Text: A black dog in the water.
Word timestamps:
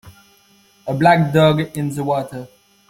A 0.87 0.95
black 0.95 1.31
dog 1.31 1.59
in 1.77 1.93
the 1.93 2.03
water. 2.03 2.47